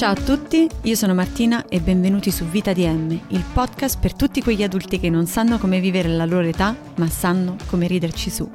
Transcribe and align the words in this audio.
Ciao 0.00 0.12
a 0.12 0.14
tutti, 0.14 0.66
io 0.84 0.94
sono 0.94 1.12
Martina 1.12 1.68
e 1.68 1.78
benvenuti 1.78 2.30
su 2.30 2.46
Vita 2.46 2.72
DM, 2.72 3.10
il 3.28 3.44
podcast 3.52 4.00
per 4.00 4.14
tutti 4.14 4.40
quegli 4.40 4.62
adulti 4.62 4.98
che 4.98 5.10
non 5.10 5.26
sanno 5.26 5.58
come 5.58 5.78
vivere 5.78 6.08
la 6.08 6.24
loro 6.24 6.46
età, 6.46 6.74
ma 6.96 7.06
sanno 7.06 7.56
come 7.66 7.86
riderci 7.86 8.30
su. 8.30 8.50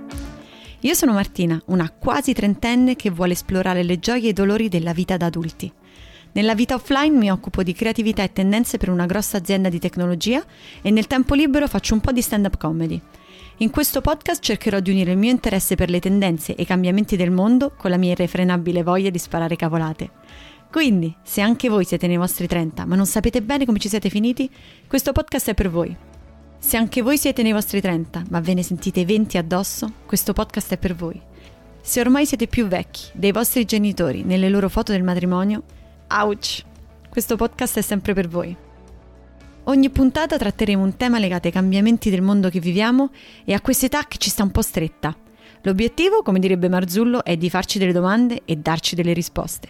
Io 0.80 0.94
sono 0.96 1.14
Martina, 1.14 1.62
una 1.68 1.92
quasi 1.92 2.34
trentenne 2.34 2.96
che 2.96 3.12
vuole 3.12 3.34
esplorare 3.34 3.84
le 3.84 4.00
gioie 4.00 4.26
e 4.26 4.30
i 4.30 4.34
dolori 4.34 4.70
della 4.70 4.92
vita 4.92 5.18
da 5.18 5.28
adulti. 5.28 5.72
Nella 6.32 6.56
vita 6.56 6.74
offline 6.74 7.16
mi 7.16 7.30
occupo 7.30 7.62
di 7.62 7.74
creatività 7.74 8.24
e 8.24 8.34
tendenze 8.34 8.80
per 8.80 8.90
una 8.90 9.06
grossa 9.06 9.38
azienda 9.38 9.70
di 9.70 9.78
tecnologia 9.78 10.44
e 10.82 10.90
nel 10.90 11.06
tempo 11.06 11.36
libero 11.36 11.68
faccio 11.68 11.94
un 11.94 12.02
po' 12.02 12.12
di 12.12 12.24
stand-up 12.24 12.58
comedy. 12.58 13.00
In 13.58 13.70
questo 13.70 14.02
podcast 14.02 14.42
cercherò 14.42 14.80
di 14.80 14.90
unire 14.90 15.12
il 15.12 15.18
mio 15.20 15.30
interesse 15.30 15.76
per 15.76 15.92
le 15.92 16.00
tendenze 16.00 16.56
e 16.56 16.64
i 16.64 16.66
cambiamenti 16.66 17.16
del 17.16 17.30
mondo 17.30 17.72
con 17.78 17.92
la 17.92 17.98
mia 17.98 18.12
irrefrenabile 18.14 18.82
voglia 18.82 19.12
di 19.12 19.20
sparare 19.20 19.56
cavolate. 19.56 20.10
Quindi, 20.72 21.16
se 21.24 21.42
anche 21.42 21.70
voi 21.70 21.86
siete 21.86 22.08
nei 22.08 22.18
vostri 22.18 22.48
30 22.48 22.86
ma 22.86 22.96
non 22.96 23.06
sapete 23.06 23.42
bene 23.42 23.66
come 23.66 23.80
ci 23.80 23.90
siete 23.90 24.10
finiti, 24.10 24.50
questo 24.88 25.12
podcast 25.12 25.50
è 25.50 25.54
per 25.54 25.70
voi. 25.70 25.96
Se 26.60 26.78
anche 26.78 27.02
voi 27.02 27.18
siete 27.18 27.44
nei 27.44 27.52
vostri 27.52 27.80
30 27.80 28.26
ma 28.30 28.40
ve 28.40 28.54
ne 28.54 28.64
sentite 28.64 29.06
20 29.06 29.38
addosso, 29.38 29.92
questo 30.06 30.34
podcast 30.34 30.74
è 30.74 30.78
per 30.78 30.96
voi. 30.96 31.22
Se 31.82 32.00
ormai 32.00 32.26
siete 32.26 32.48
più 32.48 32.66
vecchi 32.68 33.10
dei 33.14 33.32
vostri 33.32 33.64
genitori 33.66 34.24
nelle 34.24 34.50
loro 34.50 34.70
foto 34.70 34.92
del 34.92 35.04
matrimonio, 35.04 35.64
ouch! 36.10 36.64
Questo 37.10 37.36
podcast 37.36 37.78
è 37.78 37.82
sempre 37.82 38.14
per 38.14 38.28
voi. 38.28 38.58
Ogni 39.68 39.90
puntata 39.90 40.38
tratteremo 40.38 40.84
un 40.84 40.98
tema 40.98 41.18
legato 41.18 41.48
ai 41.48 41.54
cambiamenti 41.54 42.10
del 42.10 42.22
mondo 42.22 42.50
che 42.50 42.60
viviamo 42.60 43.12
e 43.46 43.54
a 43.54 43.62
quest'età 43.62 44.06
che 44.06 44.18
ci 44.18 44.30
sta 44.30 44.44
un 44.44 44.52
po' 44.52 44.62
stretta. 44.62 45.16
L'obiettivo, 45.62 46.22
come 46.22 46.40
direbbe 46.40 46.70
Marzullo, 46.70 47.24
è 47.24 47.38
di 47.38 47.50
farci 47.50 47.80
delle 47.80 47.92
domande 47.92 48.42
e 48.46 48.58
darci 48.58 48.96
delle 48.96 49.14
risposte. 49.14 49.70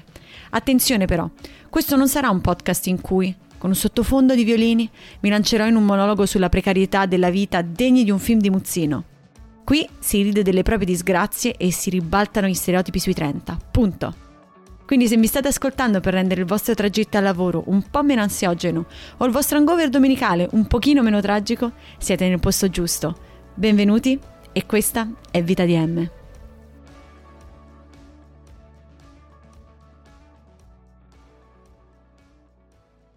Attenzione 0.56 1.06
però, 1.06 1.30
questo 1.70 1.98
non 1.98 2.08
sarà 2.08 2.30
un 2.30 2.40
podcast 2.40 2.88
in 2.88 3.02
cui, 3.02 3.36
con 3.58 3.72
un 3.72 3.76
sottofondo 3.76 4.34
di 4.34 4.46
violini, 4.46 4.90
mi 5.20 5.30
lancerò 5.30 5.68
in 5.68 5.76
un 5.76 5.84
monologo 5.84 6.26
sulla 6.26 6.48
precarietà 6.48 7.06
della 7.06 7.30
vita 7.30 7.62
degni 7.62 8.06
di 8.06 8.12
un 8.12 8.20
film 8.20 8.40
di 8.40 8.50
Muzzino. 8.50 9.04
Qui 9.66 9.86
si 10.00 10.22
ride 10.22 10.44
delle 10.44 10.64
proprie 10.64 10.86
disgrazie 10.88 11.58
e 11.58 11.74
si 11.74 11.90
ribaltano 11.90 12.48
gli 12.48 12.54
stereotipi 12.54 13.00
sui 13.00 13.14
30. 13.14 13.58
Punto. 13.70 14.16
Quindi 14.86 15.10
se 15.10 15.18
mi 15.18 15.28
state 15.28 15.50
ascoltando 15.50 16.00
per 16.00 16.14
rendere 16.14 16.40
il 16.40 16.48
vostro 16.48 16.74
tragitto 16.74 17.18
al 17.18 17.24
lavoro 17.24 17.64
un 17.66 17.84
po' 17.92 18.04
meno 18.04 18.22
ansiogeno 18.22 18.86
o 19.18 19.26
il 19.26 19.32
vostro 19.34 19.58
hangover 19.58 19.90
domenicale 19.90 20.48
un 20.52 20.68
pochino 20.68 21.04
meno 21.04 21.20
tragico, 21.20 21.74
siete 21.98 22.30
nel 22.30 22.40
posto 22.40 22.70
giusto. 22.70 23.14
Benvenuti 23.56 24.18
e 24.54 24.66
questa 24.66 25.06
è 25.32 25.44
Vita 25.44 25.66
di 25.66 25.76
M. 25.78 26.10